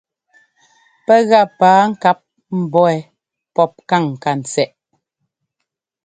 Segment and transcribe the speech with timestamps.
[1.05, 2.19] Pɛ́ gá paa-ŋkáp
[2.61, 2.97] mbɔ̌ wɛ́
[3.55, 4.75] pɔ́p káŋ ŋkantsɛꞌ.